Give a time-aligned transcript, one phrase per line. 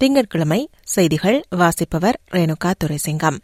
[0.00, 3.36] திங்கட்கிழமை செய்திகள் வாசிப்பவர் ரேணுகா துரைசிங்கம்.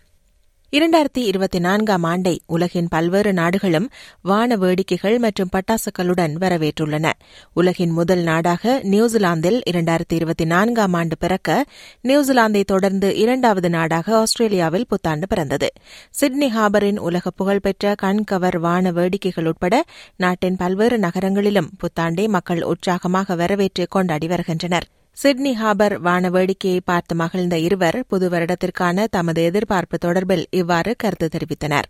[0.73, 3.91] இரண்டாயிரத்தி இருபத்தி நான்காம் ஆண்டை உலகின் பல்வேறு நாடுகளும்
[4.23, 7.13] வான வேடிக்கைகள் மற்றும் பட்டாசுகளுடன் வரவேற்றுள்ளன.
[7.53, 11.65] உலகின் முதல் நாடாக நியூசிலாந்தில் இரண்டாயிரத்தி இருபத்தி நான்காம் ஆண்டு பிறக்க
[12.03, 15.69] நியூசிலாந்தை தொடர்ந்து இரண்டாவது நாடாக ஆஸ்திரேலியாவில் புத்தாண்டு பிறந்தது.
[16.11, 19.85] சிட்னி ஹாபரின் உலக புகழ்பெற்ற கண்கவர் வான வேடிக்கைகள் உட்பட
[20.17, 24.87] நாட்டின் பல்வேறு நகரங்களிலும் புத்தாண்டை மக்கள் உற்சாகமாக வரவேற்று கொண்டாடி வருகின்றனர்.
[25.18, 31.90] சிட்னி ஹாபர் வான வேடிக்கையை பார்த்து மகிழ்ந்த இருவர் புது வருடத்திற்கான தமது எதிர்பார்ப்பு தொடர்பில் இவ்வாறு கருத்து தெரிவித்தனர்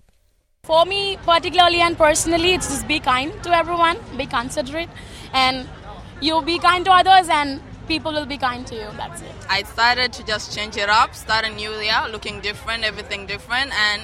[0.64, 4.91] For me, particularly and personally, it's just be kind to everyone, be considerate,
[5.33, 5.55] and
[6.22, 7.50] you be kind to others, and
[7.88, 8.89] people will be kind to you.
[9.00, 9.47] That's it.
[9.50, 13.72] I decided to just change it up, start a new year, looking different, everything different,
[13.88, 14.02] and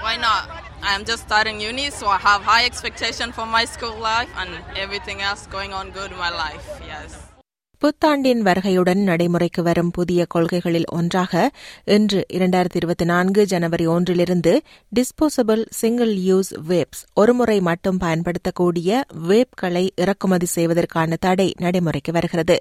[0.00, 0.44] why not?
[0.84, 5.22] I'm just starting uni, so I have high expectation for my school life and everything
[5.22, 6.68] else going on good in my life.
[6.86, 7.14] Yes.
[7.81, 11.51] புத்தாண்டின் வருகையுடன் நடைமுறைக்கு வரும் புதிய கொள்கைகளில் ஒன்றாக
[11.85, 14.61] இன்று இரண்டாயிரத்தி இருபத்தி நான்கு ஜனவரி ஒன்றிலிருந்து
[14.95, 22.57] டிஸ்போசபிள் சிங்கிள் யூஸ் வேப்ஸ் ஒருமுறை மட்டும் பயன்படுத்தக்கூடிய வேப்களை இறக்குமதி செய்வதற்கான தடை நடைமுறைக்கு வருகிறது.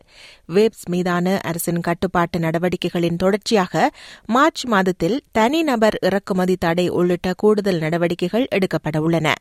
[0.54, 3.91] வேப்ஸ் மீதான அரசின் கட்டுப்பாட்டு நடவடிக்கைகளின் தொடர்ச்சியாக
[4.26, 9.34] மார்ச் மாதத்தில் தனிநபர் இறக்குமதி தடை உள்ளிட்ட கூடுதல் நடவடிக்கைகள் எடுக்கப்பட உள்ளன.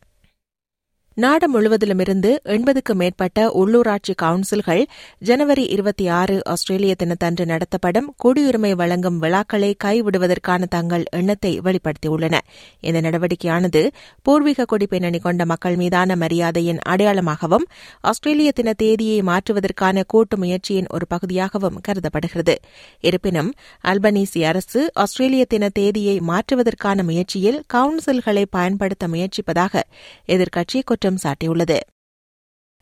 [1.22, 4.86] நாடு முழுவதிலுமிருந்து எண்பதுக்கும் மேற்பட்ட உள்ளூராட்சி கவுன்சில்கள்
[5.20, 12.38] ஜனவரி இருபத்தி ஆறு ஆஸ்திரேலிய தினத்தன்று நடத்தப்படும் குடியுரிமை வழங்கும் விழாக்களை கைவிடுவதற்கான தங்கள் எண்ணத்தை வெளிப்படுத்தியுள்ளன.
[12.80, 13.81] இந்த நடவடிக்கையானது
[14.22, 17.66] பூர்வீக குடி பின்னணி கொண்ட மக்கள் மீதான மரியாதையின் அடையாளமாகவும்
[18.01, 22.57] ஆஸ்திரேலிய தின தேதியை மாற்றுவதற்கான கூட்டு முயற்சியின் ஒரு பகுதியாகவும் கருதப்படுகிறது.
[23.00, 23.51] இருப்பினும்
[23.88, 29.84] அல்பனீசி அரசு ஆஸ்திரேலிய தின தேதியை மாற்றுவதற்கான முயற்சியில் கவுன்சில்களை பயன்படுத்த முயற்சிப்பதாக
[30.28, 31.80] எதிர்க்கட்சி குற்றம் சாட்டியுள்ளது.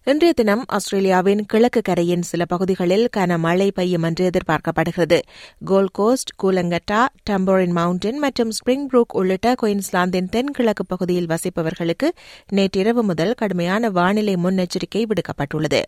[0.04, 5.22] இன்றைய தினம் ஆஸ்திரேலியாவின் கிழக்கு கரையின் சில பகுதிகளில் கனமழை பெய்யும் என்று எதிர்பார்க்கப்படுகிறது.
[5.66, 12.10] Gold Coast Coolangatta Tamborine Mountain மற்றும் ஸ்பிரிங் புரூக் உள்ளிட்ட குயின்ஸ்லாந்தின் தென்கிழக்கு பகுதியில் வசிப்பவர்களுக்கு
[12.52, 15.82] நேற்றிரவு முதல் கடுமையான வானிலை முன்னெச்சரிக்கை விடுக்கப்பட்டுள்ளது.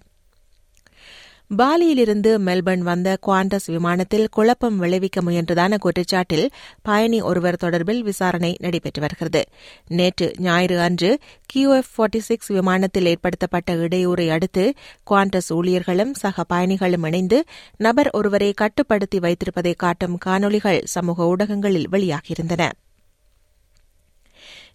[1.56, 6.50] பாலியிலிருந்து மெல்பர்ன் வந்த குவாண்டஸ் விமானத்தில் குழப்பம் விளைவிக்க முயன்றதான குற்றச்சாட்டில்
[6.82, 9.44] பயணி ஒருவர் தொடர்பில் விசாரணை நடைபெற்று வருகிறது.
[9.88, 11.20] நேற்று ஞாயிறு அன்று
[11.54, 14.74] கியூஎஃப் ஃபார்ட்டி சிக்ஸ் விமானத்தில் ஏற்படுத்தப்பட்ட இடையூறை அடுத்து
[15.12, 17.44] குவாண்டஸ் ஊழியர்களும் சக பயணிகளும் இணைந்து
[17.78, 22.70] நபர் ஒருவரை கட்டுப்படுத்தி வைத்திருப்பதை காட்டும் காணொலிகள் சமூக ஊடகங்களில் வெளியாகியிருந்தன.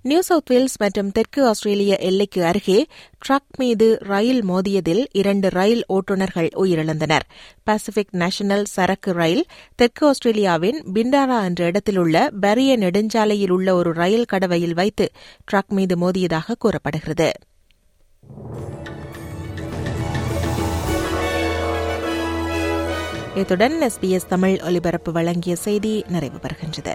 [0.08, 2.86] நியூ சவுத் வேல்ஸ் மற்றும் தெற்கு ஆஸ்திரேலிய எல்லைக்கு அருகே
[3.28, 7.24] ட்ரக் மீது ரயில் மோதியதில் இரண்டு ரயில் ஓட்டுநர்கள் உயிரிழந்தனர்.
[7.64, 9.44] பசிபிக் நேஷனல் சரக்கு ரயில்
[9.74, 15.10] தெற்கு ஆஸ்திரேலியாவின் பிண்டாரா என்ற இடத்தில் உள்ள பரிய நெடுஞ்சாலையில் உள்ள ஒரு ரயில் கடவையில் வைத்து
[15.52, 17.32] ட்ரக் மீது மோதியதாக கூறப்படுகிறது.
[23.34, 26.94] இத்துடன் எஸ்பிஎஸ் தமிழ் ஒலிபரப்பு வழங்கிய செய்தி நிறைவு பெறுகின்றது